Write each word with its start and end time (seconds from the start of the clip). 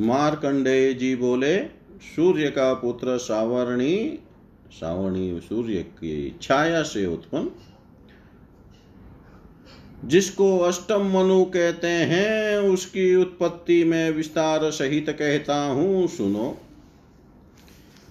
मार्कंडेय 0.00 0.94
जी 0.94 1.16
बोले, 1.16 1.58
सूर्य 2.16 2.50
का 2.50 2.74
पुत्र 2.74 3.18
सावरणी 3.18 4.18
सावरणी 4.70 5.40
सूर्य 5.40 5.74
की 5.74 6.38
छाया 6.42 6.82
से 6.82 7.06
उत्पन्न। 7.06 7.50
जिसको 10.04 10.58
अष्टम 10.58 11.00
मनु 11.00 11.44
कहते 11.44 11.88
हैं, 11.88 12.58
उसकी 12.58 13.16
उत्पत्ति 13.16 13.84
में 13.84 14.10
विस्तार 14.10 14.70
सहित 14.70 15.10
कहता 15.10 15.56
हूँ, 15.56 16.08
सुनो। 16.08 16.58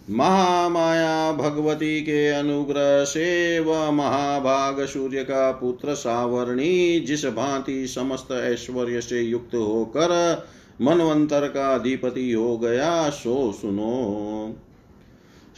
महामाया 0.10 1.32
भगवती 1.32 2.02
के 2.02 2.28
अनुग्रह 2.28 3.04
से 3.04 3.60
वह 3.60 3.92
महाभाग 3.92 4.86
सूर्य 4.86 5.24
का 5.24 5.52
पुत्र 5.52 5.94
सावरणी, 5.94 7.00
जिस 7.00 7.26
भांति 7.26 7.88
समस्त 7.88 8.28
ऐश्वर्य 8.32 9.02
से 9.02 9.22
युक्त 9.22 9.56
होकर 9.56 10.44
मनवंतर 10.82 11.48
का 11.48 11.74
अधिपति 11.76 12.32
हो 12.32 12.58
गया 12.58 13.10
सो 13.10 13.52
सुनो 13.52 14.56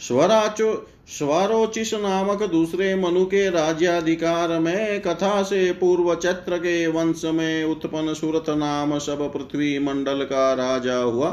स्वराचो 0.00 0.88
स्वरोचिस 1.08 1.94
नामक 1.94 2.42
दूसरे 2.42 2.94
मनु 2.94 3.24
के 3.24 3.50
राज्याधिकार 3.50 4.58
में 4.60 5.00
कथा 5.00 5.42
से 5.42 5.72
पूर्व 5.72 6.14
चैत्र 6.14 6.58
के 6.58 6.86
वंश 6.86 7.24
में 7.24 7.64
उत्पन्न 7.64 8.14
सुरत 8.14 8.44
नाम 8.48 8.98
सब 8.98 9.32
पृथ्वी 9.32 9.78
मंडल 9.78 10.24
का 10.24 10.52
राजा 10.54 10.96
हुआ। 10.96 11.30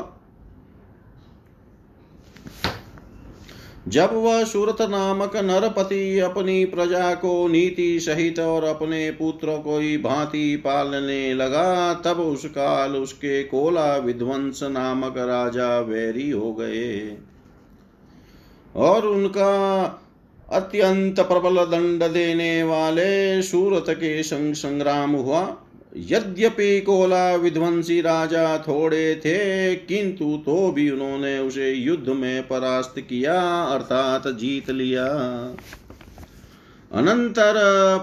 जब 3.90 4.10
वह 4.14 4.44
सूरत 4.44 4.78
नामक 4.82 5.38
नरपति 5.38 6.20
अपनी 6.20 6.66
प्रजा 6.66 7.14
को 7.14 7.48
नीति 7.48 8.00
सहित 8.00 8.40
और 8.40 8.64
अपने 8.64 9.12
पुत्र 9.12 9.62
को 9.62 9.80
ही 9.80 9.98
भांति 9.98 10.56
पालने 10.56 11.34
लगा, 11.34 11.94
तब 11.94 12.20
उस 12.20 12.46
काल 12.46 12.96
उसके 12.96 13.44
कोला 13.44 13.98
विध्वंस 13.98 14.64
नामक 14.64 15.18
राजा 15.18 15.80
वैरी 15.80 16.30
हो 16.30 16.54
गए। 16.54 17.18
और 18.76 19.08
उनका 19.08 19.84
अत्यंत 20.52 21.20
प्रबल 21.20 21.56
दंड 21.56 22.04
देने 22.04 22.64
वाले 22.64 23.42
सूरत 23.42 23.86
के 23.90 24.24
संग 24.24 24.54
संग्राम 24.54 25.12
हुआ। 25.12 25.58
यद्यपि 25.96 26.82
कोला 26.82 27.36
विध्वंसी 27.36 28.02
राजा 28.02 28.58
थोड़े 28.58 29.16
थे, 29.16 29.76
किंतु 29.76 30.38
तो 30.46 30.72
भी 30.72 30.90
उन्होंने 30.90 31.40
उसे 31.40 31.72
युद्ध 31.72 32.10
में 32.10 32.48
परास्त 32.48 32.96
किया, 33.00 33.64
अर्थात 33.64 34.28
जीत 34.28 34.70
लिया। 34.70 35.08
अनंतर 36.92 37.54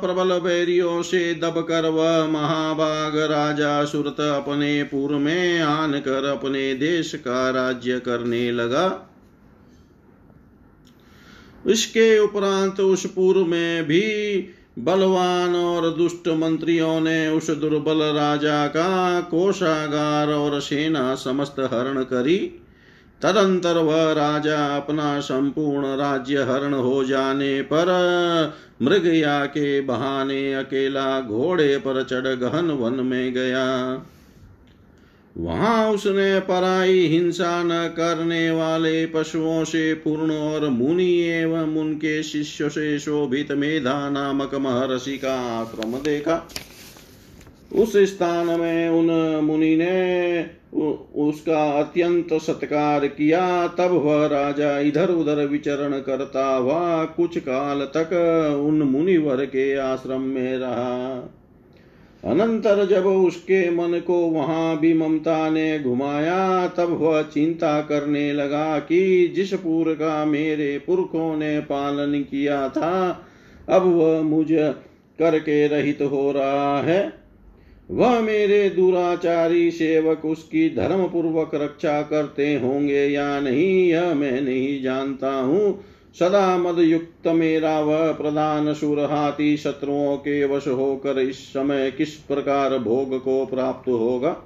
प्रबल 0.01 0.39
बैरियों 0.39 1.03
से 1.03 1.34
दबकर 1.34 1.89
वह 1.89 2.27
महाभाग 2.27 3.19
राजा 3.19 3.84
सुरत 3.84 4.20
अपने 4.20 4.83
पूर्व 4.83 5.19
में 5.19 5.61
आन 5.61 5.92
कर 5.92 6.25
अपने 6.25 6.75
देश 6.75 7.14
का 7.14 7.51
राज्य 7.51 7.98
करने 7.98 8.51
लगा। 8.53 9.12
इसके 11.67 12.19
उपरांत 12.19 12.81
उस 12.81 13.07
पूर्व 13.07 13.45
में 13.45 13.84
भी 13.84 14.03
बलवान 14.79 15.55
और 15.55 15.91
दुष्ट 15.91 16.29
मंत्रियों 16.29 17.01
ने 17.01 17.29
उस 17.29 17.51
दुर्बल 17.51 18.03
राजा 18.03 18.67
का 18.67 19.21
कोषागार 19.21 20.29
और 20.29 20.61
सेना 20.61 21.15
समस्त 21.15 21.61
हरण 21.61 22.03
करी। 22.03 22.39
तदंतर 23.23 23.79
वह 23.79 24.13
राजा 24.13 24.77
अपना 24.77 25.21
संपूर्ण 25.21 25.87
राज्य 25.87 26.43
हरण 26.43 26.75
हो 26.75 27.05
जाने 27.05 27.63
पर 27.63 27.87
मृगया 28.83 29.47
के 29.47 29.81
बहाने 29.81 30.55
अकेला 30.55 31.21
घोड़े 31.21 31.77
पर 31.79 32.03
चढ़ 32.05 32.27
गहन 32.27 32.71
वन 32.71 32.93
में 32.93 33.33
गया। 33.33 33.65
वहाँ 35.37 35.91
उसने 35.92 36.39
पराई 36.41 36.98
हिंसा 37.06 37.62
न 37.62 37.87
करने 37.89 38.51
वाले 38.51 39.06
पशुओं 39.06 39.65
से 39.65 39.92
पूर्ण 39.95 40.33
और 40.33 40.69
मुनि 40.69 41.11
एवं 41.23 41.77
उनके 41.77 42.23
शिष्य 42.23 42.69
से 42.69 42.98
शोभित 42.98 43.52
मेधा 43.52 44.08
नामक 44.11 44.55
महर्षि 44.55 45.17
का 45.19 45.35
आश्रम 45.61 45.92
देखा। 45.98 46.48
उस 47.74 47.97
स्थान 47.97 48.47
में 48.61 48.89
उन 48.89 49.11
मुनि 49.45 49.77
ने 49.77 50.42
उसका 51.17 51.70
अत्यंत 51.80 52.33
सत्कार 52.35 53.07
किया। 53.07 53.67
तब 53.68 53.91
वह 54.05 54.27
राजा 54.27 54.79
इधर 54.79 55.11
उधर 55.11 55.47
विचरण 55.47 56.01
करता 56.01 56.47
हुआ 56.57 57.05
कुछ 57.05 57.39
काल 57.39 57.80
तक 57.97 58.13
उन 58.67 58.83
मुनिवर 58.83 59.45
के 59.47 59.74
आश्रम 59.77 60.20
में 60.20 60.57
रहा। 60.58 61.33
अनंतर 62.27 62.87
जब 62.87 63.07
उसके 63.07 63.70
मन 63.70 64.01
को 64.07 64.14
वहाँ 64.14 64.79
भी 64.79 64.95
ममता 64.95 65.51
ने 65.51 65.79
घुमाया, 65.79 66.67
तब 66.67 66.98
वह 67.01 67.23
चिंता 67.23 67.81
करने 67.81 68.33
लगा 68.33 68.79
कि 68.79 69.33
जिस 69.37 69.55
पूर 69.55 69.95
का 69.95 70.25
मेरे 70.25 70.79
पुरखों 70.79 71.36
ने 71.36 71.61
पालन 71.61 72.20
किया 72.20 72.69
था, 72.69 73.27
अब 73.69 73.83
वह 73.83 74.23
मुझ 74.23 74.47
करके 75.19 75.67
रहित 75.69 76.03
हो 76.03 76.33
रहा 76.33 76.81
है। 76.83 77.13
वह 77.91 78.20
मेरे 78.20 78.70
दुराचारी 78.70 79.70
सेवक 79.70 80.25
उसकी 80.25 80.70
धर्म 80.70 81.07
पूर्वक 81.07 81.51
रक्षा 81.55 82.03
करते 82.03 82.55
होंगे 82.55 83.07
या 83.07 83.41
नहीं, 83.41 83.89
यह 83.89 84.15
मैं 84.15 84.41
नहीं 84.41 84.83
जानता 84.83 85.33
हूँ। 85.33 85.85
सदा 86.19 86.57
मद 86.57 86.79
युक्त 86.79 87.29
मेरा 87.29 87.81
वह 87.81 88.13
प्रधान 88.13 88.75
सुर 88.75 89.01
हाथी 89.01 89.57
शत्रुओं 89.57 90.17
के 90.17 90.45
वश 90.45 90.69
होकर 90.69 91.19
इस 91.19 91.39
समय 91.39 91.91
किस 91.91 92.15
प्रकार 92.15 92.79
भोग 92.79 93.19
को 93.19 93.47
प्राप्त 93.47 93.89
होगा? 93.89 94.37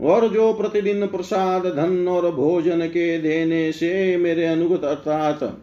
और 0.00 0.28
जो 0.28 0.52
प्रतिदिन 0.52 1.06
प्रसाद, 1.06 1.66
धन 1.66 2.08
और 2.08 2.34
भोजन 2.34 2.86
के 2.86 3.18
देने 3.18 3.72
से 3.72 4.16
मेरे 4.16 4.44
अनुगत 4.44 4.84
अर्थात 4.84 5.62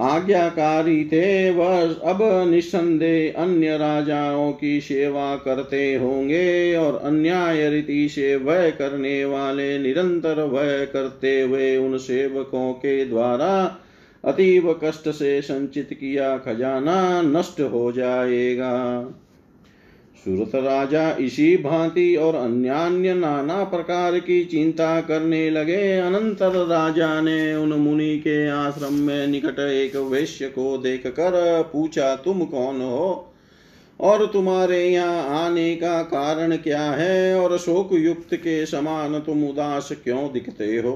आज्ञाकारी 0.00 1.04
थे 1.04 1.50
वह 1.50 1.94
अब 1.94 2.18
निस्संदेह 2.50 3.42
अन्य 3.42 3.78
राजाओं 3.78 4.52
की 4.52 4.80
सेवा 4.80 5.36
करते 5.36 5.94
होंगे 5.94 6.76
और 6.76 6.96
अन्याय 6.96 7.68
रीति 7.70 8.08
से 8.08 8.36
वह 8.36 8.70
करने 8.70 9.24
वाले 9.24 9.78
निरंतर 9.78 10.42
वह 10.42 10.84
करते 10.84 11.40
हुए 11.42 11.76
उन 11.76 11.98
सेवकों 11.98 12.72
के 12.72 13.04
द्वारा 13.04 13.78
अतीव 14.24 14.80
कष्ट 14.84 15.08
से 15.08 15.42
संचित 15.42 15.88
किया 15.92 16.38
खजाना 16.38 17.22
नष्ट 17.22 17.60
हो 17.60 17.92
जाएगा। 17.92 19.00
सूरत 20.18 20.54
राजा 20.54 21.10
इसी 21.20 21.56
भांति 21.56 22.14
और 22.16 22.34
अन्यान्य 22.34 23.14
नाना 23.14 23.62
प्रकार 23.64 24.18
की 24.18 24.44
चिंता 24.44 25.00
करने 25.00 25.48
लगे। 25.50 25.98
अनंतर 25.98 26.56
राजा 26.66 27.20
ने 27.20 27.54
उन 27.54 27.72
मुनि 27.72 28.16
के 28.18 28.48
आश्रम 28.48 28.94
में 28.94 29.26
निकट 29.26 29.58
एक 29.60 29.96
वैश्य 29.96 30.48
को 30.48 30.76
देख 30.78 31.06
कर 31.06 31.62
पूछा, 31.72 32.14
तुम 32.16 32.44
कौन 32.44 32.80
हो 32.80 33.32
और 34.00 34.26
तुम्हारे 34.26 34.84
यहाँ 34.86 35.46
आने 35.46 35.74
का 35.76 36.02
कारण 36.02 36.56
क्या 36.56 36.82
है 36.82 37.34
और 37.40 37.56
शोक 37.58 37.90
युक्त 37.92 38.34
के 38.34 38.64
समान 38.66 39.18
तुम 39.20 39.44
उदास 39.44 39.88
क्यों 40.04 40.32
दिखते 40.32 40.76
हो? 40.76 40.92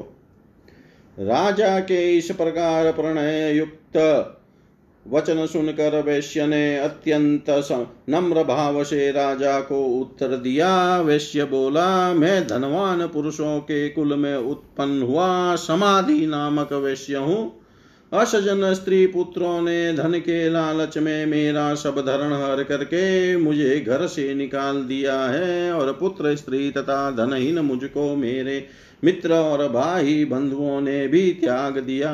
राजा 1.16 1.78
के 1.80 2.18
इस 2.18 2.30
प्रकार 2.30 2.92
प्रणय 2.92 3.52
युक्त 3.56 3.96
वचन 5.06 5.46
सुनकर 5.46 6.02
वैश्य 6.02 6.46
ने 6.46 6.78
अत्यंत 6.78 7.44
नम्र 8.10 8.42
भाव 8.44 8.84
से 8.84 9.10
राजा 9.10 9.60
को 9.60 9.84
उत्तर 9.84 10.36
दिया, 10.36 11.00
वैश्य 11.00 11.44
बोला, 11.44 12.14
मैं 12.14 12.46
धनवान 12.46 13.06
पुरुषों 13.06 13.60
के 13.60 13.88
कुल 13.88 14.14
में 14.14 14.36
उत्पन्न 14.36 15.02
हुआ 15.02 15.56
समाधि 15.56 16.26
नामक 16.26 16.72
वैश्य 16.72 17.16
हूँ। 17.16 17.62
असजन 18.12 18.74
स्त्री 18.74 19.06
पुत्रों 19.06 19.62
ने 19.62 19.92
धन 19.92 20.12
के 20.12 20.50
लालच 20.50 20.98
में 20.98 21.26
मेरा 21.26 21.74
सब 21.74 21.98
धरण 22.06 22.32
हर 22.32 22.62
करके 22.62 23.36
मुझे 23.36 23.80
घर 23.80 24.06
से 24.06 24.34
निकाल 24.34 24.82
दिया 24.82 25.20
है 25.24 25.72
और 25.72 25.92
पुत्र, 25.92 26.36
स्त्री 26.36 26.70
तथा 26.70 27.10
धनहीन 27.10 27.58
मुझको 27.58 28.16
मेरे 28.16 28.66
मित्र 29.04 29.34
और 29.34 29.68
भाई 29.68 30.24
बंधुओं 30.24 30.80
ने 30.80 31.08
भी 31.08 31.32
त्याग 31.32 31.78
दिया। 31.78 32.12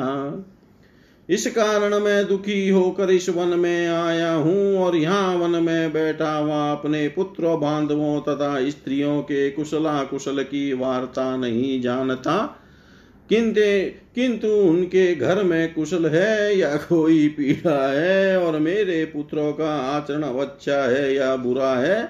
इस 1.29 1.47
कारण 1.47 1.99
मैं 1.99 2.27
दुखी 2.27 2.69
होकर 2.69 3.11
इस 3.11 3.29
वन 3.29 3.47
में 3.47 3.87
आया 3.87 4.33
हूँ 4.33 4.77
और 4.77 4.95
यहाँ 4.95 5.35
वन 5.35 5.63
में 5.63 5.93
बैठा 5.93 6.37
हुआ 6.37 6.71
अपने 6.71 7.07
पुत्र 7.07 7.55
बांधवों 7.57 8.21
तथा 8.21 8.69
स्त्रियों 8.69 9.21
के 9.21 9.49
कुशला 9.51 10.03
कुशल 10.03 10.43
की 10.43 10.73
वार्ता 10.73 11.37
नहीं 11.37 11.81
जानता। 11.81 12.59
किंतु 13.29 13.61
किंतु 14.15 14.47
उनके 14.47 15.15
घर 15.15 15.43
में 15.43 15.73
कुशल 15.73 16.05
है 16.05 16.57
या 16.57 16.75
कोई 16.75 17.27
पीड़ा 17.27 17.91
है 17.91 18.43
और 18.43 18.59
मेरे 18.59 19.05
पुत्रों 19.05 19.53
का 19.53 19.75
आचरण 19.75 20.23
अच्छा 20.23 20.89
है 20.89 21.15
या 21.15 21.35
बुरा 21.35 21.75
है? 21.75 22.03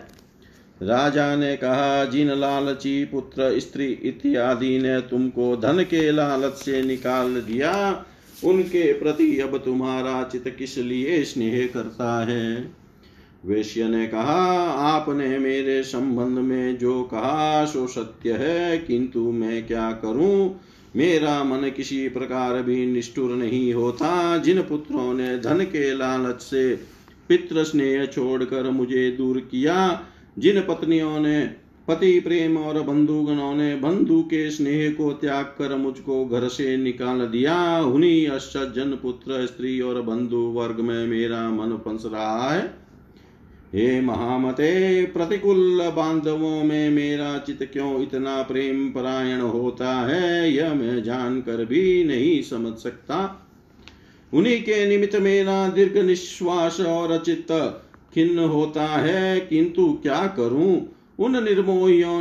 राजा 0.83 1.35
ने 1.35 1.57
कहा, 1.57 2.05
जिन 2.05 2.31
लालची 2.31 3.05
पुत्र, 3.05 3.59
स्त्री 3.59 3.85
इत्यादि 3.85 4.79
ने 4.79 4.99
तुमको 4.99 5.57
धन 5.57 5.83
के 5.83 6.11
लालच 6.11 6.53
से 6.53 6.81
निकाल 6.81 7.35
दिया 7.35 8.05
उनके 8.43 8.93
प्रति 8.93 9.39
अब 9.39 9.57
तुम्हारा 9.57 10.23
चित 10.23 10.55
किस 10.57 10.77
लिए 10.77 11.23
स्नेह 11.23 11.67
करता 11.73 12.25
है? 12.25 12.71
वेश्य 13.45 13.87
ने 13.87 14.07
कहा, 14.07 14.63
आपने 14.71 15.39
मेरे 15.39 15.83
संबंध 15.83 16.37
में 16.37 16.77
जो 16.77 17.03
कहा, 17.03 17.65
सो 17.65 17.87
सत्य 17.87 18.31
है, 18.31 18.77
किंतु 18.77 19.31
मैं 19.31 19.67
क्या 19.67 19.91
करूँ? 19.91 20.61
मेरा 20.95 21.43
मन 21.43 21.69
किसी 21.69 22.09
प्रकार 22.09 22.63
भी 22.63 22.85
निष्ठुर 22.85 23.31
नहीं 23.31 23.73
होता। 23.73 24.37
जिन 24.37 24.61
पुत्रों 24.61 25.13
ने 25.13 25.37
धन 25.37 25.59
के 25.59 25.95
लालच 25.95 26.41
से 26.41 26.75
पितृ 27.29 27.63
स्नेह 27.63 28.05
छोड़कर 28.05 28.69
मुझे 28.69 29.11
दूर 29.11 29.39
किया, 29.39 30.05
जिन 30.39 30.61
पत्नियों 30.61 31.19
ने 31.19 31.51
पति 31.89 32.19
प्रेम 32.19 32.57
और 32.57 32.81
बंधुगणों 32.81 33.53
ने 33.55 33.75
बंधु 33.75 34.21
के 34.21 34.49
स्नेह 34.51 34.91
को 34.91 35.11
त्याग 35.11 35.45
कर 35.45 35.75
मुझको 35.75 36.25
घर 36.25 36.47
से 36.47 36.77
निकाल 36.77 37.19
दिया। 37.19 37.81
उन्हीं 37.81 38.27
अश्चन 38.27 38.99
पुत्र, 39.01 39.45
स्त्री 39.45 39.81
और 39.81 40.01
बंधु 40.01 40.37
वर्ग 40.37 40.79
में 40.79 41.07
मेरा 41.07 41.49
मन 41.49 41.77
फंस 41.77 42.03
रहा 42.05 42.51
है। 42.51 42.61
हे 43.73 44.01
महामते, 44.01 45.05
प्रतिकूल 45.05 45.81
बांधवों 45.95 46.63
में 46.63 46.89
मेरा 46.89 47.37
चित 47.37 47.69
क्यों 47.73 48.01
इतना 48.03 48.41
प्रेम 48.41 48.89
परायण 48.89 49.41
होता 49.41 49.93
है, 50.07 50.53
यह 50.53 50.73
मैं 50.73 51.03
जानकर 51.03 51.65
भी 51.65 52.03
नहीं 52.03 52.41
समझ 52.41 52.77
सकता। 52.77 53.47
उन्हीं 54.33 54.61
के 54.61 54.85
निमित्त 54.89 55.15
मेरा 55.15 55.67
दीर्घ 55.67 55.97
निश्वास 55.97 56.79
और 56.79 57.23
चित्त 57.25 57.51
खिन्न 58.13 58.39
होता 58.39 58.85
है, 58.85 59.39
किंतु 59.39 59.99
क्या 60.01 60.27
करूँ? 60.27 60.95
उन 61.19 61.43
निर्मोहियों 61.43 62.19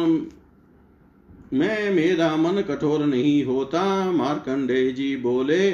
में 1.52 1.90
मेरा 1.90 2.36
मन 2.36 2.60
कठोर 2.60 3.04
नहीं 3.06 3.44
होता। 3.44 4.12
मार्कंडे 4.12 4.90
जी 4.90 5.16
बोले, 5.16 5.68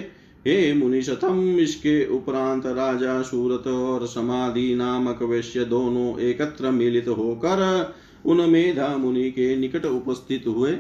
हे 0.47 0.73
मुनिशतम 0.75 1.59
इसके 1.59 2.07
उपरांत 2.07 2.67
राजा 2.67 3.21
सूरत 3.23 3.67
और 3.67 4.07
समाधि 4.07 4.75
नामक 4.75 5.23
वैश्य 5.23 5.65
दोनों 5.65 6.19
एकत्र 6.21 6.71
मिलित 6.71 7.09
होकर 7.09 7.95
उन 8.27 8.41
मेधा 8.51 8.97
मुनि 8.97 9.31
के 9.31 9.57
निकट 9.57 9.85
उपस्थित 9.85 10.45
हुए। 10.47 10.73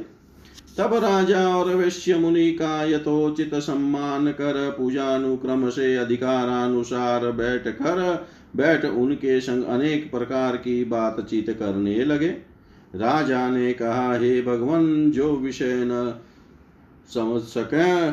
तब 0.78 0.94
राजा 0.94 1.46
और 1.56 1.74
वैश्य 1.74 2.14
मुनि 2.14 2.50
का 2.52 2.84
यथोचित 2.84 3.54
सम्मान 3.54 4.30
कर 4.32 4.74
पूजानुक्रम 4.78 5.68
से 5.70 5.96
अधिकारानुसार 5.96 7.30
बैठ 7.32 7.68
कर 7.68 8.26
बैठ 8.56 8.84
उनके 8.84 9.40
संग 9.40 9.64
अनेक 9.64 10.10
प्रकार 10.10 10.56
की 10.56 10.84
बातचीत 10.84 11.50
करने 11.50 12.04
लगे। 12.04 12.28
राजा 12.94 13.50
ने 13.50 13.72
कहा, 13.72 14.18
हे 14.18 14.42
भगवान, 14.42 15.10
जो 15.10 15.36
विषय 15.36 15.74
न 15.74 16.20
समझ 17.14 17.42
सके, 17.42 18.12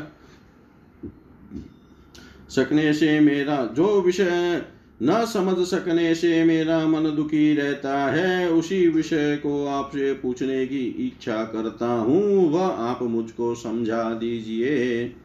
सकने 2.50 2.94
से 2.94 3.20
मेरा, 3.20 3.66
जो 3.66 4.02
विषय 4.02 4.66
न 5.04 5.26
समझ 5.26 5.68
सकने 5.68 6.16
से 6.16 6.44
मेरा 6.44 6.88
मन 6.88 7.04
दुखी 7.04 7.56
रहता 7.56 7.98
है, 7.98 8.50
उसी 8.50 8.88
विषय 8.88 9.38
को 9.44 9.66
आपसे 9.66 10.14
पूछने 10.14 10.68
की 10.68 10.80
इच्छा 10.80 11.44
करता 11.44 11.88
हूँ। 11.88 12.52
वह 12.52 12.66
आप 12.66 13.04
मुझको 13.04 13.56
समझा 13.56 14.04
दीजिए। 14.04 15.16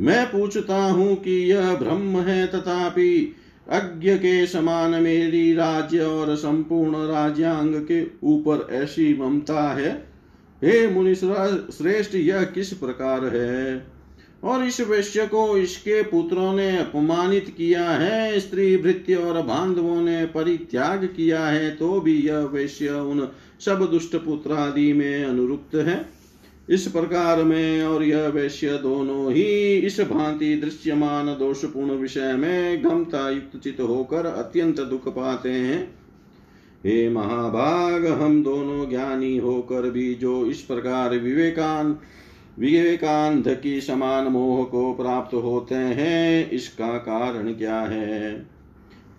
मैं 0.00 0.26
पूछता 0.26 0.76
हूँ 0.76 1.16
कि 1.16 1.52
यह 1.52 1.74
ब्रह्म 1.74 2.20
है, 2.20 2.46
तथापि 2.46 3.34
अज्ञ 3.68 4.14
के 4.14 4.46
समान 4.46 4.90
मेरी 5.02 5.52
राज्य 5.54 6.00
और 6.00 6.34
संपूर्ण 6.36 7.06
राज्यांग 7.06 7.74
के 7.82 8.02
ऊपर 8.22 8.66
ऐसी 8.74 9.14
ममता 9.20 9.62
है। 9.72 9.90
हे 10.62 10.86
मुनि 10.88 11.14
श्रेष्ठ, 11.14 12.14
यह 12.14 12.42
किस 12.44 12.72
प्रकार 12.72 13.24
है? 13.26 13.86
और 14.44 14.64
इस 14.64 14.80
वैश्य 14.80 15.26
को 15.26 15.56
इसके 15.58 16.02
पुत्रों 16.02 16.52
ने 16.52 16.76
अपमानित 16.78 17.54
किया 17.56 17.90
है, 17.90 18.40
स्त्री 18.40 18.76
भृत्य 18.76 19.14
और 19.14 19.42
बांधवों 19.42 20.00
ने 20.02 20.24
परित्याग 20.26 21.04
किया 21.06 21.46
है 21.46 21.70
तो 21.70 22.00
भी 22.00 22.14
यह 22.18 22.38
वैश्य 22.38 22.90
उन 22.90 23.28
सब 23.60 23.90
दुष्ट 23.90 24.16
पुत्र 24.16 24.52
आदि 24.52 24.92
में 24.92 25.24
अनुरुक्त 25.24 25.74
है। 25.74 26.17
इस 26.70 26.86
प्रकार 26.86 27.44
में 27.44 27.82
और 27.82 28.02
यह 28.02 28.28
वैश्य 28.28 28.78
दोनों 28.78 29.32
ही 29.32 29.76
इस 29.76 30.00
भांति 30.00 30.56
दृश्यमान 30.56 31.26
दोषपूर्ण 31.26 31.90
विषय 31.90 32.32
में 32.32 32.84
गमता 32.84 33.30
युक्त 33.30 33.60
चित 33.64 33.80
होकर 33.80 34.26
अत्यंत 34.26 34.80
दुख 34.80 35.08
पाते 35.08 35.50
हैं। 35.50 35.94
हे 36.86 37.08
महाभाग, 37.08 38.06
हम 38.06 38.42
दोनों 38.42 38.88
ज्ञानी 38.88 39.36
होकर 39.36 39.90
भी 39.90 40.14
जो 40.14 40.46
इस 40.46 40.60
प्रकार 40.60 41.10
विवेकान 41.10 41.98
विवेकांत 42.58 43.60
की 43.62 43.80
समान 43.80 44.24
मोह 44.24 44.64
को 44.64 44.94
प्राप्त 44.94 45.34
होते 45.34 45.74
हैं, 45.74 46.50
इसका 46.50 46.98
कारण 46.98 47.52
क्या 47.52 47.80
है? 47.80 48.46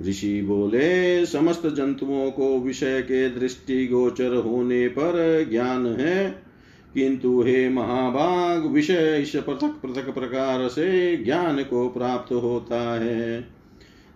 ऋषि 0.08 0.42
बोले, 0.42 1.26
समस्त 1.26 1.68
जंतुओं 1.68 2.32
को 2.32 2.60
विषय 2.60 3.02
के 3.02 3.30
दृष्टि 3.30 3.88
गोचर 3.88 4.36
होने 4.36 4.88
पर 4.88 5.48
ज्ञान 5.52 5.88
है। 5.88 6.49
किंतु 6.94 7.42
हे 7.42 7.70
महाभाग 7.70 8.66
विषय 8.66 9.20
इस 9.22 9.36
पृथक 9.36 9.80
पृथक 9.84 10.14
प्रकार 10.14 10.68
से 10.68 11.18
ज्ञान 11.18 11.64
को 11.64 11.90
प्राप्त 11.90 12.34
होता 12.34 13.00
है। 13.00 13.60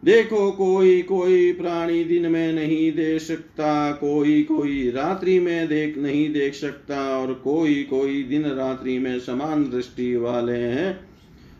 देखो, 0.05 0.51
कोई 0.51 1.01
कोई 1.01 1.53
प्राणी 1.53 2.03
दिन 2.03 2.31
में 2.31 2.53
नहीं 2.53 2.91
देख 2.91 3.21
सकता, 3.21 3.91
कोई 3.91 4.43
कोई 4.43 4.89
रात्रि 4.89 5.39
में 5.39 5.67
देख 5.67 5.97
नहीं 5.97 6.33
देख 6.33 6.53
सकता, 6.53 7.17
और 7.17 7.33
कोई 7.33 7.83
कोई 7.83 8.23
दिन 8.23 8.45
रात्रि 8.45 8.99
में 8.99 9.19
समान 9.19 9.63
दृष्टि 9.63 10.15
वाले 10.15 10.57
हैं। 10.57 10.99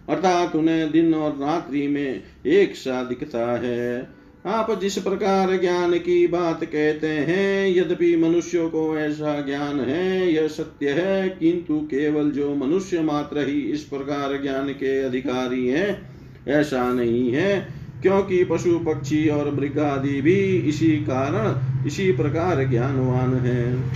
अर्थात 0.10 0.56
उन्हें 0.56 0.92
दिन 0.92 1.14
और 1.14 1.32
रात्रि 1.32 1.88
में 1.88 2.24
एक 2.46 2.76
सा 2.76 3.04
दिखता 3.04 3.58
है। 3.60 4.08
आप 4.46 4.80
जिस 4.80 4.98
प्रकार 4.98 5.58
ज्ञान 5.58 5.98
की 5.98 6.28
बात 6.28 6.64
कहते 6.64 7.08
हैं, 7.08 7.78
यद्यपि 7.78 8.16
मनुष्यों 8.16 8.70
को 8.70 8.98
ऐसा 8.98 9.42
ज्ञान 9.42 9.80
है, 9.80 10.34
यह 10.34 10.48
सत्य 10.48 10.90
है, 10.90 11.30
किंतु 11.30 11.80
केवल 11.80 12.32
जो 12.32 12.56
मनुष्य 12.56 13.02
मात्र 13.02 13.48
ही 13.48 13.60
इस 13.60 13.84
प्रकार 13.84 14.42
ज्ञान 14.42 14.70
के 14.70 15.04
अधिकारी 15.04 15.68
हैं, 15.68 16.12
ऐसा 16.48 16.94
नहीं 16.94 17.32
है, 17.32 17.68
क्योंकि 18.02 18.44
पशु, 18.44 18.80
पक्षी 18.80 19.30
और 19.30 19.56
मृगादि 19.56 20.22
भी 20.22 20.58
इसी 20.58 20.92
कारण, 20.92 21.62
इसी 21.88 22.12
प्रकार 22.12 22.64
ज्ञानवान 22.64 23.34
है। 23.34 23.94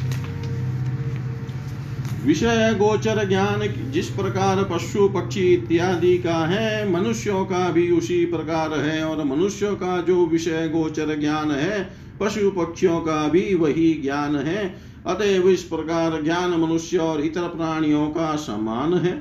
विषय 2.27 2.73
गोचर 2.79 3.27
ज्ञान 3.27 3.61
जिस 3.91 4.09
प्रकार 4.09 4.63
पशु 4.63 5.07
पक्षी 5.09 5.53
इत्यादि 5.53 6.17
का 6.17 6.37
है, 6.47 6.91
मनुष्यों 6.91 7.45
का 7.45 7.69
भी 7.69 7.89
उसी 7.91 8.25
प्रकार 8.25 8.73
है 8.79 9.03
और 9.03 9.23
मनुष्यों 9.23 9.75
का 9.75 10.01
जो 10.01 10.25
विषय 10.25 10.67
गोचर 10.67 11.19
ज्ञान 11.19 11.51
है, 11.51 11.89
पशु 12.19 12.51
पक्षियों 12.51 12.99
का 12.99 13.27
भी 13.27 13.53
वही 13.55 13.93
ज्ञान 13.93 14.35
है। 14.35 14.75
अतएव 15.07 15.49
इस 15.49 15.63
प्रकार 15.63 16.21
ज्ञान 16.23 16.59
मनुष्य 16.59 16.97
और 16.97 17.21
इतर 17.21 17.47
प्राणियों 17.47 18.07
का 18.07 18.35
समान 18.35 18.93
है। 18.93 19.15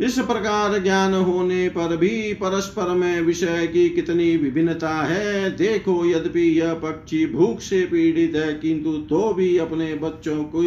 इस 0.00 0.18
प्रकार 0.18 0.78
ज्ञान 0.78 1.14
होने 1.14 1.68
पर 1.68 1.96
भी 1.96 2.32
परस्पर 2.32 2.88
में 2.88 3.20
विषय 3.20 3.66
की 3.66 3.88
कितनी 3.88 4.36
विभिन्नता 4.36 4.94
है, 5.02 5.50
देखो 5.50 6.04
यद्यपि 6.06 6.48
यह 6.60 6.74
पक्षी 6.74 7.24
भूख 7.26 7.60
से 7.60 7.82
पीड़ित 7.82 8.36
है, 8.36 8.52
किंतु 8.54 8.92
तो 8.92 9.32
भी 9.34 9.56
अपने 9.58 9.94
बच्चों 9.94 10.42
को 10.44 10.62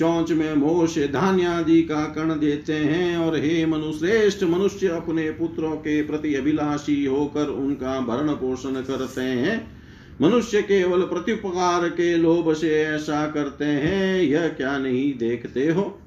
चौंच 0.00 0.32
में 0.32 0.54
मोश 0.54 0.98
धान्यादि 0.98 1.82
धान्य 1.82 1.82
का 1.82 2.04
कण 2.04 2.40
देते 2.40 2.72
हैं 2.72 3.16
और 3.16 3.36
हे 3.36 3.66
मनुश्रेष्ठ 3.66 4.44
मनुष्य 4.44 4.88
अपने 4.88 5.30
पुत्रों 5.30 5.70
के 5.70 6.02
प्रति 6.02 6.34
अभिलाषी 6.34 7.04
होकर 7.04 7.46
उनका 7.46 8.00
भरण 8.00 8.28
पोषण 8.28 8.70
करते 8.70 9.20
हैं। 9.20 9.80
मनुष्य 10.20 10.62
केवल 10.62 11.00
प्रत्युपकार 11.00 11.88
के 11.88 12.16
लोभ 12.16 12.54
से 12.54 12.82
ऐसा 12.82 13.26
करते 13.26 13.64
हैं, 13.64 14.22
यह 14.22 14.48
क्या 14.48 14.78
नहीं 14.78 15.18
देखते 15.18 15.68
हो? 15.68 15.98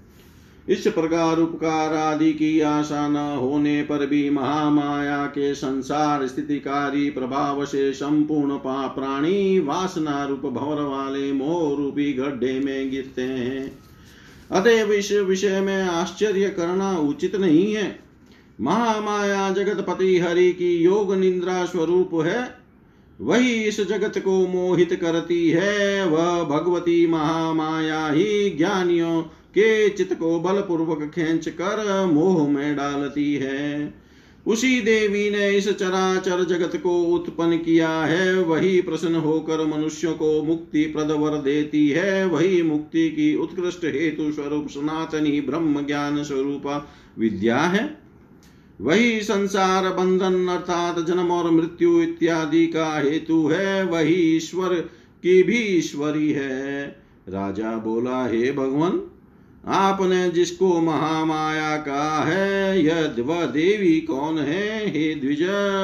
इस 0.70 0.88
प्रकार 0.88 1.40
उपकार 1.40 1.94
आदि 1.94 2.34
की 2.34 2.60
आशा 2.60 3.08
न 3.08 3.16
होने 3.16 3.84
पर 3.84 4.06
भी 4.06 4.30
महामाया 4.30 5.26
के 5.26 5.56
संसार 5.56 6.28
स्थितिकारी 6.28 7.10
प्रभाव 7.10 7.66
से 7.66 7.94
संपूर्ण 7.94 8.60
प्राणी 8.66 9.60
वासना 9.60 10.26
रूप 10.26 10.40
भवर 10.40 10.82
वाले 10.82 11.32
मोह 11.34 11.78
रूपी 11.78 12.14
गड्ढे 12.14 12.60
में 12.60 12.92
गिरते 12.92 13.22
हैं। 13.22 13.80
अतएव 14.52 14.94
इस 14.94 15.12
विषय 15.12 15.62
में 15.62 15.84
आश्चर्य 15.84 16.50
करना 16.50 16.98
उचित 16.98 17.36
नहीं 17.36 17.74
है। 17.74 18.00
महामाया 18.62 19.50
जगतपति 19.52 20.20
हरि 20.20 20.54
की 20.54 20.76
योग 20.76 21.16
निंद्रा 21.16 21.66
स्वरूप 21.66 22.10
है। 22.26 22.56
वही 23.22 23.54
इस 23.54 23.82
जगत 23.82 24.18
को 24.18 24.48
मोहित 24.48 24.94
करती 25.02 25.50
है। 25.50 26.06
वह 26.06 26.44
भगवती 26.44 27.08
महामाया 27.08 28.08
ही 28.08 28.50
ज्ञानियों 28.50 29.24
के 29.54 29.90
चित 29.90 30.14
को 30.14 30.40
बलपूर्वक 30.40 31.12
खींच 31.16 31.48
कर 31.50 32.06
मोह 32.06 32.50
में 32.50 32.76
डालती 32.76 33.34
है। 33.36 33.94
उसी 34.48 34.82
देवी 34.82 35.30
ने 35.30 35.50
इस 35.50 35.70
चराचर 35.70 36.44
जगत 36.44 36.76
को 36.84 37.04
उत्पन्न 37.04 37.58
किया 37.58 37.90
है। 37.90 38.44
वही 38.44 38.82
प्रसन्न 38.82 39.16
होकर 39.16 39.66
मनुष्यों 39.66 40.14
को 40.14 40.44
मुक्ति 40.44 40.84
प्रद 40.84 41.12
वर 41.12 41.38
देती 41.38 41.90
है। 41.90 42.26
वही 42.26 42.62
मुक्ति 42.64 43.10
की 43.10 43.36
उत्कृष्ट 43.36 43.86
हेतु 43.86 44.32
स्वरूप 44.32 44.68
सनातनी 44.68 45.42
ब्रह्म 45.42 45.86
ज्ञान 45.86 46.24
स्वरूप 46.24 46.88
विद्या 47.20 47.58
है। 47.58 47.98
वही 48.82 49.22
संसार 49.22 49.90
बंधन 49.90 50.48
अर्थात 50.48 51.00
जन्म 51.08 51.32
और 51.32 51.52
मृत्यु 51.52 52.02
इत्यादि 52.02 52.68
का 52.68 53.00
हेतु 53.00 53.48
है। 53.48 53.84
वही 53.86 54.38
ईश्वर 54.38 54.74
की 55.24 55.44
भी 55.44 55.58
ईश्वरी 55.58 56.32
है। 56.32 56.86
राजा 57.30 57.78
बोला, 57.78 58.28
हे 58.28 58.52
भगवान 58.52 59.10
आपने 59.68 60.30
जिसको 60.30 60.82
महामाया 60.82 61.78
कहा 61.78 62.24
है 62.24 62.84
यह 62.84 63.16
वह 63.20 63.46
देवी 63.46 64.02
कौन 64.02 64.40
है? 64.40 64.90
हे 64.90 65.16
द्विज, 65.16 65.44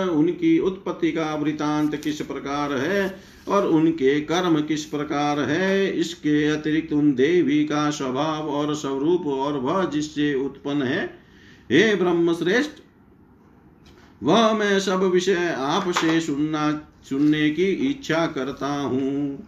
उनकी 0.10 0.60
उत्पत्ति 0.60 1.12
का 1.12 1.36
वृतांत 1.36 1.96
किस 1.96 2.22
प्रकार 2.22 2.74
है 2.74 3.20
और 3.48 3.68
उनके 3.68 4.22
कर्म 4.22 4.62
किस 4.62 4.86
प्रकार 4.86 5.40
है? 5.40 5.92
इसके 5.92 6.48
अतिरिक्त 6.48 6.94
उन 6.94 7.14
देवी 7.16 7.64
का 7.64 7.90
स्वभाव 7.90 8.50
और 8.50 8.76
स्वरूप 8.76 9.28
और 9.28 9.54
वह 9.54 9.86
जिससे 9.86 10.34
उत्पन्न 10.34 10.82
है? 10.82 11.06
हे 11.72 11.96
ब्रह्म 11.96 12.34
श्रेष्ठ 12.34 12.72
वह 14.24 14.54
मैं 14.54 14.80
सब 14.80 15.04
विषय 15.04 15.56
आपसे 15.58 16.20
सुनना, 16.22 16.82
सुनने 17.10 17.50
की 17.50 17.66
इच्छा 17.66 18.26
करता 18.28 18.68
हूँ। 18.68 19.44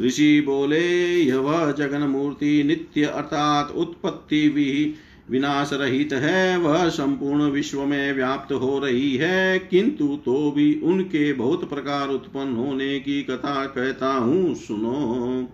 ऋषि 0.00 0.40
बोले, 0.40 1.16
यह 1.20 1.36
वह 1.36 1.72
जगन 1.72 2.00
मूर्ति 2.00 2.62
नित्य 2.62 3.04
अर्थात 3.04 3.70
उत्पत्ति 3.70 4.48
भी 4.48 4.94
विनाश 5.30 5.70
रहित 5.72 6.12
है, 6.12 6.58
वह 6.58 6.88
संपूर्ण 6.88 7.42
विश्व 7.42 7.82
में 7.82 8.12
व्याप्त 8.12 8.52
हो 8.52 8.78
रही 8.78 9.16
है, 9.16 9.58
किंतु 9.58 10.18
तो 10.24 10.50
भी 10.50 10.80
उनके 10.84 11.32
बहुत 11.32 11.70
प्रकार 11.70 12.08
उत्पन्न 12.08 12.56
होने 12.56 13.00
की 13.00 13.22
कथा 13.22 13.66
कहता 13.66 14.12
हूँ, 14.12 14.54
सुनो। 14.54 15.48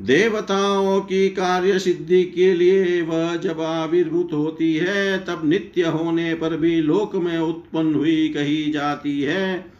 देवताओं 0.00 1.00
की 1.00 1.28
कार्य 1.28 1.78
सिद्धि 1.78 2.24
के 2.24 2.54
लिए 2.54 3.02
वह 3.02 3.36
जब 3.36 3.60
आविर्भूत 3.60 4.32
होती 4.32 4.74
है, 4.74 5.18
तब 5.18 5.42
नित्य 5.44 5.82
होने 5.82 6.34
पर 6.34 6.56
भी 6.56 6.80
लोक 6.80 7.16
में 7.16 7.38
उत्पन्न 7.38 7.94
हुई 7.94 8.28
कही 8.28 8.70
जाती 8.70 9.22
है। 9.22 9.72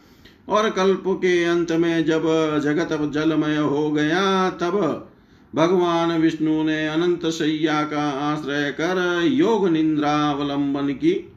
और 0.47 0.69
कल्प 0.69 1.03
के 1.07 1.43
अंत 1.43 1.71
में 1.71 2.05
जब 2.05 2.23
जगत 2.63 3.11
जलमय 3.13 3.57
हो 3.57 3.91
गया, 3.91 4.49
तब 4.49 5.09
भगवान 5.55 6.21
विष्णु 6.21 6.63
ने 6.63 6.87
अनंत 6.87 7.25
सैया 7.25 7.83
का 7.83 8.09
आश्रय 8.09 8.71
कर 8.71 9.21
योग 9.25 9.69
निंद्रावलंबन 9.69 10.87
की। 10.87 11.33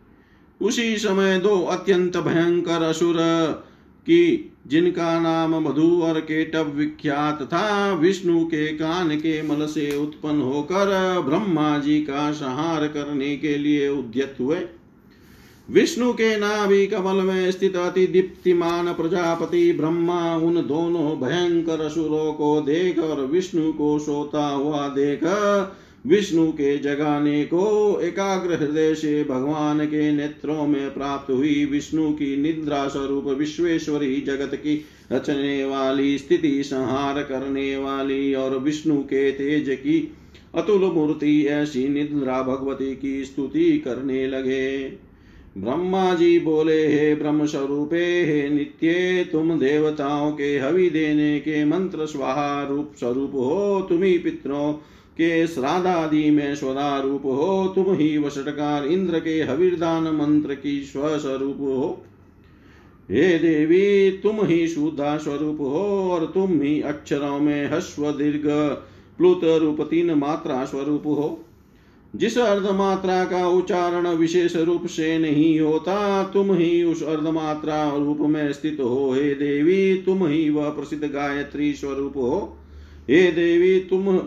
उसी 0.62 0.96
समय 0.96 1.38
दो 1.38 1.58
अत्यंत 1.62 2.16
भयंकर 2.16 2.82
असुर 2.82 3.16
की, 4.00 4.52
जिनका 4.66 5.20
नाम 5.20 5.68
मधु 5.68 6.02
और 6.02 6.20
केटव 6.20 6.64
विख्यात 6.64 7.42
था, 7.42 7.92
विष्णु 7.92 8.44
के 8.44 8.66
कान 8.66 9.08
के 9.16 9.42
मल 9.42 9.66
से 9.66 9.96
उत्पन्न 9.96 10.40
होकर 10.40 11.20
ब्रह्मा 11.28 11.78
जी 11.78 12.00
का 12.00 12.32
संहार 12.32 12.86
करने 12.86 13.36
के 13.36 13.58
लिए 13.58 13.88
उद्यत 13.88 14.36
हुए। 14.40 14.56
विष्णु 15.70 16.12
के 16.12 16.36
नाभि 16.36 16.86
कमल 16.86 17.14
में 17.14 17.50
स्थित 17.50 17.76
अति 17.76 18.06
दीप्तिमान 18.06 18.92
प्रजापति 18.92 19.72
ब्रह्मा 19.72 20.36
उन 20.36 20.54
दोनों 20.54 21.20
भयंकर 21.20 21.80
असुरों 21.80 22.32
को 22.32 22.60
देख 22.60 22.98
और 22.98 23.26
विष्णु 23.26 23.72
को 23.72 23.98
सोता 23.98 24.48
हुआ 24.48 24.88
देख। 24.88 25.24
विष्णु 26.06 26.52
के 26.52 26.78
जगाने 26.78 27.44
को 27.44 28.00
एकाग्र 28.00 28.54
हृदय 28.54 28.94
से 28.94 29.24
भगवान 29.24 29.86
के 29.86 30.12
नेत्रों 30.12 30.66
में 30.66 30.94
प्राप्त 30.94 31.30
हुई 31.30 31.64
विष्णु 31.64 32.10
की 32.10 32.36
निद्रा 32.36 32.88
स्वरूप 32.88 33.24
विश्वेश्वरी 33.24 34.20
जगत 34.20 34.54
की 34.54 34.84
रचने 35.12 35.64
वाली 35.64 36.18
स्थिति, 36.18 36.62
संहार 36.64 37.22
करने 37.22 37.76
वाली 37.76 38.34
और 38.34 38.58
विष्णु 38.58 38.98
के 38.98 39.32
तेज 39.32 39.68
की 39.68 40.12
अतुल 40.54 40.80
मूर्ति 40.80 41.46
ऐसी 41.46 41.88
निद्रा 41.88 42.42
भगवती 42.42 42.96
की 42.96 43.24
स्तुति 43.24 43.78
करने 43.78 44.26
लगे। 44.26 45.05
ब्रह्मा 45.56 46.14
जी 46.14 46.38
बोले, 46.38 46.86
हे 46.86 47.14
ब्रह्म 47.14 47.46
स्वरूपे 47.46 48.24
हे 48.24 48.48
नित्य, 48.48 49.24
तुम 49.32 49.58
देवताओं 49.58 50.32
के 50.32 50.58
हवि 50.58 50.90
देने 50.90 51.40
के 51.40 51.64
मंत्र 51.64 52.06
स्वाहा 52.06 52.62
रूप 52.62 52.92
स्वरूप 52.98 53.30
हो, 53.34 53.86
तुम 53.88 54.02
ही 54.02 54.18
पितरों 54.18 54.72
के 55.16 55.46
श्राद्धादि 55.46 56.30
में 56.30 56.54
स्वदा 56.54 57.00
रूप 57.00 57.22
हो, 57.24 57.72
तुम 57.74 57.94
ही 57.94 58.18
वषटकार 58.18 58.86
इंद्र 58.86 59.20
के 59.20 59.42
हविर्दान 59.42 60.02
मंत्र 60.02 60.54
की 60.54 60.82
स्वस्वरूप 60.82 61.56
हो। 61.60 62.02
हे 63.10 63.38
देवी, 63.38 64.10
तुम 64.10 64.44
ही 64.44 64.68
शुद्धा 64.68 65.16
स्वरूप 65.16 65.60
हो 65.60 66.10
और 66.10 66.26
तुम 66.26 66.62
ही 66.62 66.80
अक्षरों 66.80 67.38
में 67.38 67.70
हस्व 67.70 68.10
दीर्घ 68.10 68.46
प्लुत 69.18 69.40
रूप 69.44 69.80
तीन 69.80 70.10
मात्रा 70.10 70.64
स्वरूप 70.64 71.02
हो। 71.06 71.42
जिस 72.16 72.38
अर्धमात्रा 72.38 73.24
का 73.24 73.48
उच्चारण 73.48 74.06
विशेष 74.08 74.56
रूप 74.56 74.86
से 74.86 75.18
नहीं 75.18 75.60
होता, 75.60 76.22
तुम 76.24 76.54
ही 76.54 76.82
उस 76.82 77.02
अर्धमात्रा 77.02 77.96
रूप 77.96 78.18
में 78.20 78.52
स्थित 78.52 78.76
हो। 78.80 79.12
हे 79.12 79.34
देवी, 79.34 80.02
तुम 80.02 80.26
ही 80.26 80.50
वह 80.50 80.68
प्रसिद्ध 80.68 81.04
गायत्री 81.04 81.74
स्वरूप 81.74 82.16
हो। 82.16 82.56
हे 83.10 83.32
देवी, 83.32 83.80
तुम 83.80 84.18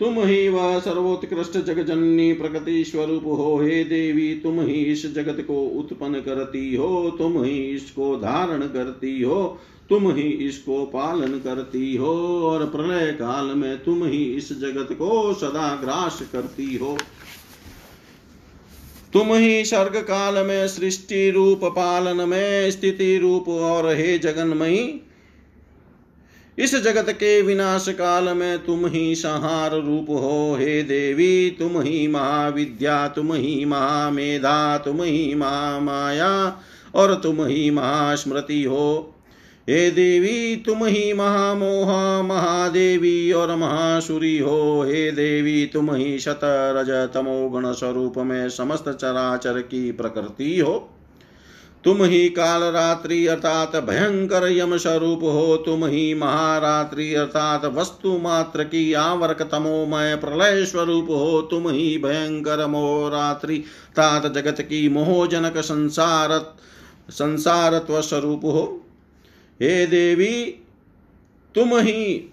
तुम 0.00 0.18
ही 0.20 0.48
वह 0.48 0.78
सर्वोत्कृष्ट 0.80 1.56
जगजननी 1.56 2.32
प्रकृति 2.32 2.82
स्वरूप 2.84 3.24
हो, 3.24 3.58
हे 3.60 3.82
देवी 3.84 4.28
तुम 4.34 4.60
ही 4.60 4.74
इस 4.84 5.06
जगत 5.14 5.44
को 5.46 5.62
उत्पन्न 5.78 6.20
करती 6.20 6.74
हो 6.74 7.10
तुम 7.18 7.42
ही 7.44 7.58
इसको 7.66 8.16
धारण 8.16 8.66
करती 8.68 9.20
हो 9.22 9.58
तुम 9.90 10.10
ही 10.10 10.22
इसको 10.22 10.84
पालन 10.84 11.38
करती 11.40 11.96
हो, 11.96 12.12
और 12.42 12.64
प्रलय 12.66 13.12
काल 13.12 13.46
में 13.56 13.76
तुम 13.84 14.04
ही 14.04 14.22
इस 14.26 14.52
जगत 14.52 14.88
को 14.92 15.32
सदा 15.34 15.74
ग्रास 15.76 16.20
करती 16.32 16.76
हो। 16.76 16.96
तुम 19.12 19.32
ही 19.34 19.64
सर्ग 19.64 19.96
काल 20.02 20.44
में 20.46 20.66
सृष्टि 20.68 21.30
रूप 21.30 21.60
पालन 21.76 22.28
में 22.28 22.70
स्थिति 22.70 23.16
रूप, 23.18 23.48
और 23.48 23.88
हे 23.94 24.18
जगन्मयी 24.18 24.82
इस 26.58 26.74
जगत 26.76 27.10
के 27.10 27.42
विनाश 27.42 27.88
काल 27.88 28.24
में 28.24 28.64
तुम 28.64 28.86
ही 28.86 29.14
संहार 29.14 29.70
रूप 29.70 30.06
हो, 30.10 30.56
हे 30.60 30.82
देवी। 30.82 31.50
तुम 31.50 31.80
ही 31.80 32.06
महाविद्या 32.08 33.08
तुम 33.08 33.32
ही 33.32 33.64
महामेधा 33.64 34.78
तुम 34.78 35.02
ही 35.02 35.34
महामाया 35.34 36.60
और 36.94 37.14
तुम 37.14 37.44
ही 37.44 37.70
महास्मृति 37.70 38.62
हो। 38.64 39.12
हे 39.70 39.90
देवी, 39.90 40.56
तुम 40.56 40.84
ही 40.84 41.12
महामोह, 41.12 42.22
महादेवी 42.22 43.32
और 43.32 43.56
महासुरी 43.56 44.38
हो। 44.38 44.82
हे 44.82 45.10
देवी, 45.10 45.66
तुम 45.66 45.94
ही 45.94 46.18
शत 46.18 46.40
रज 46.44 46.90
तमो 47.14 47.48
गण 47.48 47.72
स्वरूप 47.72 48.18
में 48.18 48.48
समस्त 48.48 48.84
चराचर 48.88 49.60
की 49.60 49.92
प्रकृति 49.92 50.58
हो। 50.58 50.95
तुम 51.86 52.02
ही 52.04 52.28
काल 52.28 52.62
रात्रि 52.62 53.26
अर्थात 53.26 53.76
भयंकर 53.76 54.46
यम 54.52 54.76
स्वरूप 54.76 55.22
हो, 55.22 55.56
तुम 55.56 55.84
ही 55.84 56.14
महारात्रि 56.14 57.14
अर्थात 57.14 57.64
वस्तु 57.64 58.18
मात्र 58.18 58.64
की 58.64 58.92
आवर्क 58.92 59.42
तमोमय 59.42 60.14
प्रलय 60.16 60.64
स्वरूप 60.64 61.10
हो, 61.10 61.40
तुम 61.42 61.68
ही 61.68 61.98
भयंकर 61.98 62.66
मोहरात्रि 62.66 63.58
तात 63.96 64.26
जगत 64.32 64.60
की 64.60 64.88
मोहजनक 64.88 65.58
संसार, 65.58 66.54
संसारत्व 67.10 68.00
स्वरूप 68.00 68.44
हो। 68.44 68.64
हे 69.60 69.86
देवी, 69.86 70.34
तुम 71.54 71.76
ही 71.78 72.32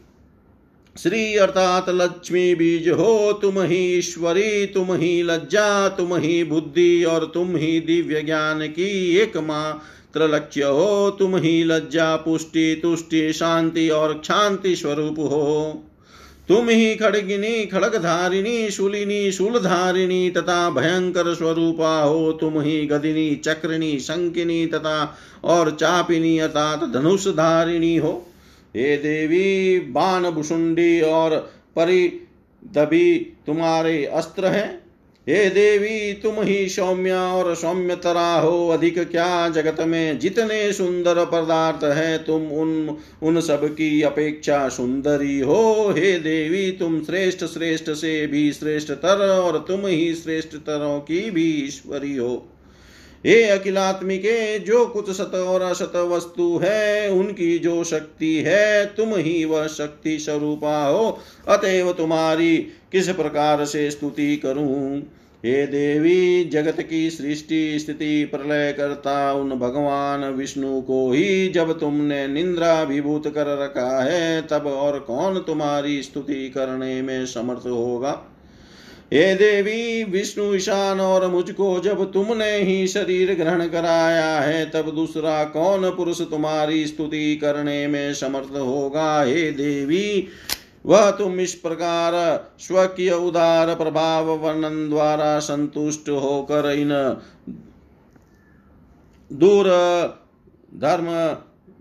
श्री 0.97 1.35
अर्थात 1.35 1.85
लक्ष्मी 1.89 2.55
बीज 2.55 2.89
हो, 2.89 3.33
तुम 3.33 3.61
ही 3.61 3.97
ईश्वरी, 3.97 4.65
तुम 4.65 4.93
ही 4.93 5.23
लज्जा, 5.23 5.89
तुम 5.89 6.15
ही 6.15 6.43
बुद्धि 6.43 7.03
और 7.03 7.31
तुम 7.33 7.55
ही 7.55 7.79
दिव्य 7.79 8.21
ज्ञान 8.21 8.67
की 8.67 9.17
एकमात्र 9.17 10.35
लक्ष्य 10.35 10.63
हो, 10.63 11.09
तुम 11.19 11.37
ही 11.37 11.63
लज्जा, 11.63 12.15
पुष्टि, 12.15 12.79
तुष्टि, 12.81 13.33
शांति 13.33 13.89
और 13.89 14.13
क्षांति 14.13 14.75
स्वरूप 14.75 15.19
हो। 15.19 15.83
तुम 16.47 16.69
ही 16.69 16.95
खड़गिनी, 16.95 17.65
खड़गधारिणी, 17.65 18.69
शूलिनी, 18.69 19.31
शूलधारिणी 19.31 20.29
तथा 20.29 20.69
भयंकर 20.69 21.33
स्वरूपा 21.33 22.01
हो, 22.01 22.31
तुम 22.31 22.61
ही 22.61 22.85
गदिनी, 22.85 23.35
चक्रिणी, 23.35 23.99
शंकिनी 23.99 24.65
तथा 24.65 25.17
और 25.43 25.71
चापिनी 25.71 26.39
अर्थात 26.39 26.83
धनुष 26.83 27.27
धारिणी 27.27 27.97
हो। 27.97 28.29
हे 28.75 28.97
देवी 28.97 29.79
बाण 29.79 30.31
भुषुंडी 30.31 31.01
और 31.01 31.35
परिदबी 31.75 33.33
तुम्हारे 33.47 34.05
अस्त्र 34.05 34.45
हैं। 34.45 34.83
हे 35.29 35.49
देवी, 35.49 36.13
तुम 36.13 36.41
ही 36.41 36.69
सौम्य 36.69 37.11
और 37.11 37.55
सौम्यतरा 37.55 38.39
हो। 38.39 38.69
अधिक 38.69 38.99
क्या 38.99 39.49
जगत 39.49 39.81
में 39.81 40.19
जितने 40.19 40.73
सुंदर 40.73 41.25
पदार्थ 41.25 41.83
हैं, 41.83 42.23
तुम 42.23 42.47
उन 42.47 42.97
उन 43.23 43.41
सब 43.41 43.75
की 43.75 44.01
अपेक्षा 44.01 44.69
सुंदरी 44.69 45.39
हो। 45.39 45.93
हे 45.97 46.19
देवी, 46.19 46.71
तुम 46.71 47.03
श्रेष्ठ 47.03 47.45
श्रेष्ठ 47.45 47.91
से 47.91 48.27
भी 48.27 48.51
श्रेष्ठतर 48.51 49.27
और 49.29 49.65
तुम 49.67 49.87
ही 49.87 50.13
श्रेष्ठतरों 50.13 50.99
की 50.99 51.31
भी 51.31 51.51
ईश्वरी 51.51 52.15
हो। 52.15 52.49
हे 53.25 53.43
अखिलात्मिके 53.43 54.59
जो 54.59 54.85
कुछ 54.85 55.11
सत 55.11 55.35
और 55.35 55.61
असत 55.61 55.91
वस्तु 55.95 56.59
है, 56.63 57.11
उनकी 57.11 57.59
जो 57.59 57.83
शक्ति 57.83 58.35
है, 58.35 58.85
तुम 58.85 59.15
ही 59.15 59.45
वह 59.45 59.67
शक्ति 59.67 60.19
स्वरूपा 60.19 60.85
हो। 60.85 61.19
अतएव 61.47 61.93
तुम्हारी 61.93 62.57
किस 62.91 63.09
प्रकार 63.09 63.65
से 63.65 63.91
स्तुति 63.91 64.37
करूँ? 64.37 65.03
हे 65.45 65.67
देवी, 65.67 66.43
जगत 66.43 66.81
की 66.81 67.09
सृष्टि 67.09 67.79
स्थिति 67.79 68.25
प्रलय 68.25 68.73
करता 68.73 69.33
उन 69.33 69.49
भगवान 69.49 70.23
विष्णु 70.23 70.81
को 70.81 71.11
ही 71.11 71.47
जब 71.47 71.79
तुमने 71.79 72.27
निंद्राभिभूत 72.27 73.27
कर 73.27 73.63
रखा 73.63 74.03
है, 74.03 74.41
तब 74.41 74.67
और 74.67 74.99
कौन 74.99 75.39
तुम्हारी 75.39 76.03
स्तुति 76.03 76.49
करने 76.49 77.01
में 77.01 77.25
समर्थ 77.25 77.67
होगा? 77.67 78.32
हे 79.11 79.35
देवी 79.35 80.03
विष्णु 80.03 80.53
ईशान 80.55 80.99
और 80.99 81.27
मुझको 81.27 81.79
जब 81.79 82.11
तुमने 82.11 82.57
ही 82.57 82.87
शरीर 82.87 83.33
ग्रहण 83.33 83.67
कराया 83.67 84.39
है, 84.39 84.65
तब 84.69 84.89
दूसरा 84.95 85.43
कौन 85.43 85.89
पुरुष 85.89 86.21
तुम्हारी 86.21 86.85
स्तुति 86.87 87.35
करने 87.35 87.87
में 87.87 88.13
समर्थ 88.13 88.55
होगा? 88.57 89.23
हे 89.23 89.51
देवी, 89.51 90.27
वह 90.85 91.09
तुम 91.11 91.39
इस 91.39 91.53
प्रकार 91.55 92.13
स्वकीय 92.59 93.11
उदार 93.11 93.75
प्रभाव 93.75 94.29
वर्णन 94.37 94.89
द्वारा 94.89 95.39
संतुष्ट 95.39 96.09
होकर 96.09 96.71
इन 96.71 96.89
दूर 99.31 99.67
धर्म 100.75 101.07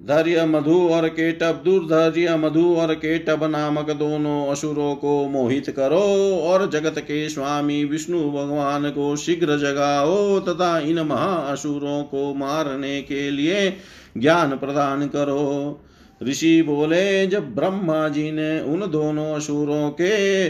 धैर्य 0.03 0.45
मधु 0.45 0.89
और 0.89 1.09
केटब 1.09 1.63
दुर्धर्य 1.65 2.37
मधु 2.37 2.75
और 2.75 2.95
केटब 2.95 3.45
नामक 3.45 3.91
दोनों 3.91 4.47
असुरों 4.47 4.95
को 4.95 5.29
मोहित 5.29 5.71
करो 5.71 6.01
और 6.43 6.71
जगत 6.71 6.99
के 6.99 7.29
स्वामी 7.29 7.85
विष्णु 7.85 8.31
भगवान 8.31 8.91
को 8.91 9.15
शीघ्र 9.17 9.59
जगाओ 9.59 10.41
तथा 10.41 10.79
इन 10.79 11.01
महाअसुरों 11.01 12.03
को 12.03 12.35
मारने 12.35 13.03
के 13.03 13.31
लिए 13.31 13.71
ज्ञान 14.19 14.57
प्रदान 14.57 15.07
करो। 15.09 15.81
ऋषि 16.23 16.63
बोले, 16.63 17.27
जब 17.27 17.55
ब्रह्मा 17.55 18.09
जी 18.09 18.31
ने 18.33 18.61
उन 18.61 18.91
दोनों 18.91 19.35
असुरों 19.35 19.91
के 19.91 20.47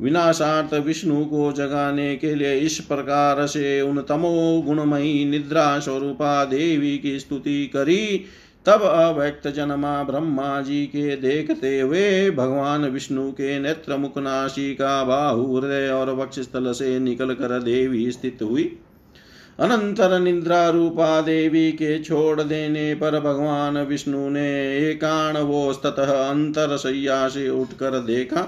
विनाशार्थ 0.00 0.74
विष्णु 0.74 1.24
को 1.24 1.52
जगाने 1.52 2.16
के 2.16 2.34
लिए 2.34 2.54
इस 2.54 2.78
प्रकार 2.80 3.46
से 3.46 3.80
उन 3.80 4.00
तमो 4.00 4.62
गुणमयी 4.66 5.24
निद्रा 5.24 5.78
स्वरूपा 5.78 6.44
देवी 6.44 6.98
की 6.98 7.18
स्तुति 7.20 7.66
करी 7.66 8.24
तब 8.66 8.82
अव्यक्त 8.82 9.48
जन्मा 9.48 10.02
ब्रह्मा 10.02 10.60
जी 10.60 10.86
के 10.86 11.16
देखते 11.16 11.80
हुए 11.80 12.30
भगवान 12.30 12.84
विष्णु 12.84 13.30
के 13.32 13.58
नेत्र 13.58 13.96
मुखनाशी 13.96 14.74
का 14.74 15.04
बाहु 15.04 15.56
हृदय 15.56 15.88
और 15.88 16.10
वक्षस्थल 16.10 16.72
से 16.72 16.98
निकल 16.98 17.34
कर 17.34 17.62
देवी 17.62 18.10
स्थित 18.12 18.38
हुई। 18.42 18.64
अनंतर 19.58 20.18
निद्रा 20.18 20.68
रूपा 20.68 21.20
देवी 21.20 21.72
के 21.72 21.98
छोड़ 22.02 22.42
देने 22.42 22.94
पर 22.94 23.20
भगवान 23.20 23.78
विष्णु 23.78 24.28
ने 24.28 24.78
एकाण 24.78 25.36
वो 25.38 25.72
स्तः 25.72 26.12
अंतर 26.30 26.76
सैया 26.76 27.28
से 27.28 27.48
उठकर 27.50 27.98
देखा 27.98 28.42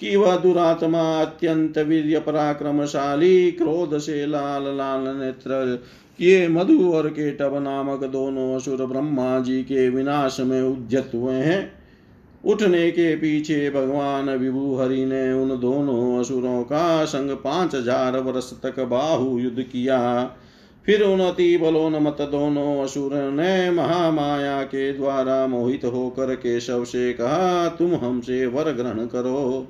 कि 0.00 0.16
वह 0.16 0.36
दुरात्मा 0.36 1.20
अत्यंत 1.22 1.78
वीर्य 1.78 2.18
पराक्रमशाली, 2.20 3.50
क्रोध 3.50 3.98
से 3.98 4.26
लाल 4.26 4.62
लाल 4.76 5.16
नेत्र 5.16 5.82
ये 6.18 6.46
मधु 6.48 6.92
और 6.92 7.08
केटव 7.08 7.58
नामक 7.58 8.04
दोनों 8.04 8.54
असुर 8.56 8.84
ब्रह्मा 8.86 9.38
जी 9.40 9.62
के 9.62 9.88
विनाश 9.88 10.40
में 10.40 10.60
उद्यत 10.62 11.10
हुए 11.14 11.34
हैं। 11.34 11.72
उठने 12.44 12.90
के 12.90 13.14
पीछे 13.16 13.70
भगवान 13.70 14.30
विभु 14.30 14.74
हरि 14.76 15.04
ने 15.04 15.32
उन 15.32 15.48
दोनों 15.60 16.18
असुरों 16.20 16.62
का 16.62 17.04
संग 17.04 17.30
पाँच 17.36 17.74
हज़ार 17.74 18.18
वर्ष 18.18 18.52
तक 18.62 18.80
बाहु 18.80 19.38
युद्ध 19.38 19.62
किया। 19.62 20.00
फिर 20.86 21.02
उन 21.02 21.20
अति 21.20 21.56
बलोन्मत 21.56 22.16
दोनों 22.22 22.84
असुर 22.84 23.14
ने 23.32 23.70
महामाया 23.70 24.62
के 24.62 24.92
द्वारा 24.92 25.46
मोहित 25.46 25.84
होकर 25.84 26.34
केशव 26.34 26.84
से 26.84 27.12
कहा, 27.12 27.68
तुम 27.68 27.94
हमसे 27.94 28.46
वर 28.46 28.72
ग्रहण 28.72 29.06
करो। 29.06 29.66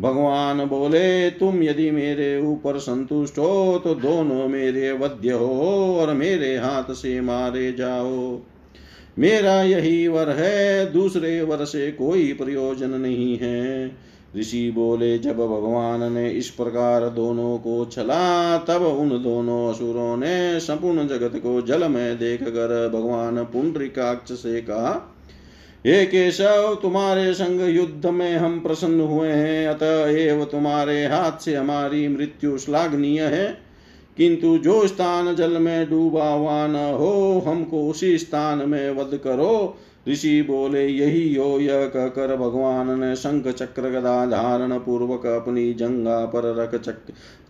भगवान 0.00 0.64
बोले, 0.64 1.30
तुम 1.30 1.62
यदि 1.62 1.90
मेरे 1.90 2.40
ऊपर 2.40 2.78
संतुष्ट 2.78 3.38
हो 3.38 3.80
तो 3.84 3.94
दोनों 3.94 4.48
मेरे 4.48 4.92
वध्य 4.92 5.32
हो 5.32 5.96
और 6.00 6.14
मेरे 6.14 6.56
हाथ 6.56 6.92
से 6.92 7.20
मारे 7.20 7.72
जाओ। 7.72 8.40
मेरा 9.18 9.62
यही 9.62 10.08
वर 10.08 10.28
है, 10.28 10.92
दूसरे 10.92 11.42
वर 11.42 11.64
से 11.64 11.92
कोई 11.92 12.32
प्रयोजन 12.32 12.90
नहीं 12.90 13.38
है। 13.38 13.90
ऋषि 14.36 14.70
बोले, 14.70 15.18
जब 15.18 15.36
भगवान 15.36 16.12
ने 16.12 16.30
इस 16.30 16.50
प्रकार 16.50 17.08
दोनों 17.08 17.58
को 17.58 17.84
छला, 17.84 18.58
तब 18.58 18.82
उन 18.82 19.08
दोनों 19.08 19.70
असुरों 19.70 20.16
ने 20.16 20.60
संपूर्ण 20.60 21.06
जगत 21.08 21.32
को 21.36 21.62
जल 21.62 21.88
में 21.88 22.18
देख 22.18 22.42
कर 22.42 22.90
भगवान 22.94 23.44
पुंडरिकाक्ष 23.44 24.32
से 24.32 24.60
कहा 24.60 25.13
हे 25.86 26.06
केशव 26.06 26.78
तुम्हारे 26.82 27.34
संग 27.34 27.60
युद्ध 27.60 28.06
में 28.06 28.36
हम 28.36 28.60
प्रसन्न 28.60 29.00
हुए 29.00 29.28
हैं। 29.28 29.68
अतः 29.68 30.18
एव 30.18 30.44
तुम्हारे 30.44 31.06
हाथ 31.06 31.32
से 31.40 31.54
हमारी 31.54 32.08
मृत्यु 32.08 32.58
श्लाघनीय 32.58 33.22
है। 33.22 33.58
किंतु 34.16 34.58
जो 34.58 34.86
स्थान 34.86 35.34
जल 35.34 35.50
में 35.50 35.90
डूबा 35.90 36.28
हुआ 36.28 36.66
न 36.66 36.76
हो 36.76 37.44
हमको 37.46 37.90
उसी 37.90 38.18
स्थान 38.18 38.68
में 38.68 38.90
वध 38.90 39.16
करो। 39.16 39.76
ऋषि 40.08 40.42
बोले 40.42 40.86
यही 40.86 41.34
हो 41.34 41.60
यह 41.60 41.86
कहकर 41.86 42.36
भगवान 42.36 43.00
ने 43.00 43.16
शंख 43.16 43.48
चक्र 43.48 43.82
गदा 43.82 44.26
धारण 44.26 44.78
पूर्वक 44.78 45.26
अपनी 45.26 45.74
जंगा 45.74 46.24
पर 46.24 46.54
रख 46.54 46.74
चक, 46.74 46.96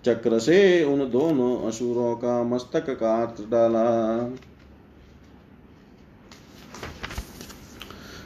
चक्र 0.04 0.38
से 0.38 0.84
उन 0.84 0.98
दोनों 0.98 1.68
असुरों 1.68 2.14
का 2.14 2.42
मस्तक 2.42 2.90
काट 2.90 3.50
डाला। 3.50 3.84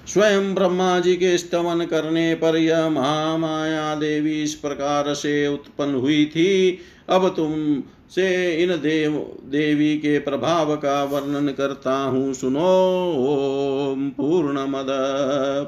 स्वयं 0.09 0.55
ब्रह्मा 0.55 1.01
जी 1.01 1.16
के 1.16 1.38
स्तवन 1.38 1.85
करने 1.85 2.35
पर 2.35 2.57
यह 2.57 2.88
महामाया 2.88 3.94
देवी 3.94 4.42
इस 4.42 4.55
प्रकार 4.55 5.14
से 5.14 5.47
उत्पन्न 5.47 5.94
हुई 5.94 6.27
थी। 6.27 6.79
अब 7.09 7.29
तुम 7.29 7.83
से 8.11 8.62
इन 8.62 8.71
देव, 8.71 9.33
देवी 9.44 9.99
के 9.99 10.18
प्रभाव 10.18 10.77
का 10.77 11.05
वर्णन 11.05 11.53
करता 11.53 11.94
हूँ। 11.94 12.35
सुनो, 12.35 13.14
ओम 13.18 14.11
पूर्णमद 14.11 14.87